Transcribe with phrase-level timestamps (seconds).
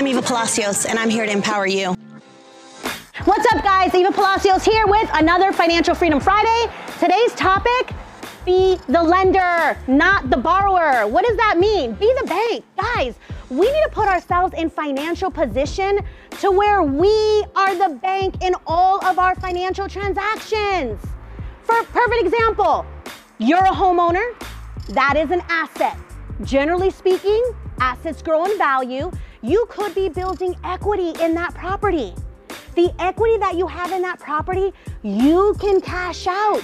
[0.00, 1.94] I'm Eva Palacios, and I'm here to empower you.
[3.26, 3.94] What's up, guys?
[3.94, 6.72] Eva Palacios here with another Financial Freedom Friday.
[6.98, 7.94] Today's topic
[8.46, 11.06] be the lender, not the borrower.
[11.06, 11.92] What does that mean?
[11.92, 12.64] Be the bank.
[12.80, 13.16] Guys,
[13.50, 15.98] we need to put ourselves in financial position
[16.40, 20.98] to where we are the bank in all of our financial transactions.
[21.62, 22.86] For perfect example,
[23.36, 24.32] you're a homeowner,
[24.94, 25.98] that is an asset.
[26.42, 27.44] Generally speaking,
[27.80, 29.10] assets grow in value.
[29.42, 32.14] You could be building equity in that property.
[32.74, 34.70] The equity that you have in that property,
[35.02, 36.62] you can cash out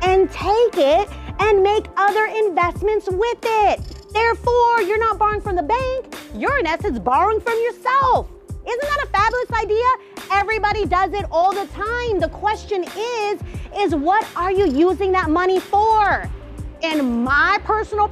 [0.00, 1.08] and take it
[1.38, 3.80] and make other investments with it.
[4.14, 8.30] Therefore, you're not borrowing from the bank, you're in essence borrowing from yourself.
[8.66, 10.32] Isn't that a fabulous idea?
[10.32, 12.20] Everybody does it all the time.
[12.20, 13.40] The question is,
[13.76, 16.30] is what are you using that money for?
[16.80, 18.10] In my personal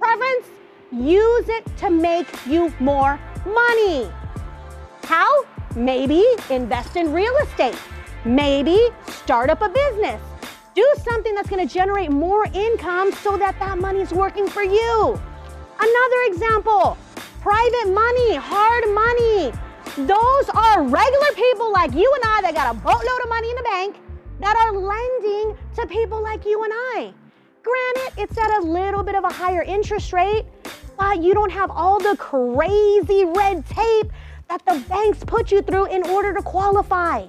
[0.00, 0.48] preference,
[0.90, 4.10] use it to make you more money.
[5.04, 5.44] How?
[5.74, 7.78] Maybe invest in real estate.
[8.24, 10.20] Maybe start up a business.
[10.74, 15.20] Do something that's gonna generate more income so that that money is working for you.
[15.78, 16.96] Another example,
[17.40, 19.52] private money, hard money.
[19.96, 23.56] Those are regular people like you and I that got a boatload of money in
[23.56, 23.96] the bank
[24.40, 27.12] that are lending to people like you and I.
[27.62, 30.46] Granted, it's at a little bit of a higher interest rate,
[31.02, 34.12] but you don't have all the crazy red tape
[34.48, 37.26] that the banks put you through in order to qualify.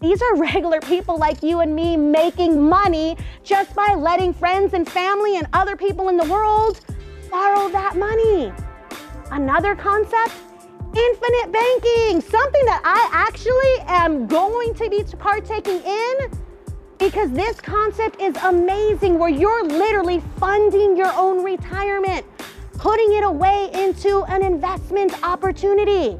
[0.00, 4.88] These are regular people like you and me making money just by letting friends and
[4.88, 6.82] family and other people in the world
[7.32, 8.52] borrow that money.
[9.32, 10.32] Another concept
[10.94, 16.30] infinite banking, something that I actually am going to be partaking in
[17.00, 22.24] because this concept is amazing where you're literally funding your own retirement,
[22.80, 26.18] putting it away into an investment opportunity.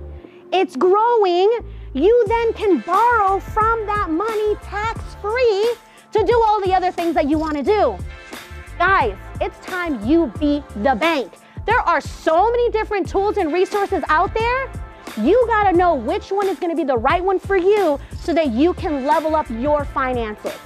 [0.53, 1.50] It's growing.
[1.94, 5.75] You then can borrow from that money tax free
[6.12, 7.97] to do all the other things that you want to do.
[8.76, 11.32] Guys, it's time you be the bank.
[11.65, 14.70] There are so many different tools and resources out there.
[15.16, 17.99] You got to know which one is going to be the right one for you
[18.19, 20.59] so that you can level up your finances.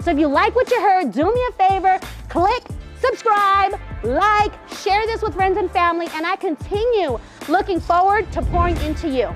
[0.00, 2.64] So if you like what you heard, do me a favor, click
[3.00, 7.18] subscribe, like, share this with friends and family, and I continue
[7.48, 9.34] looking forward to pouring into you.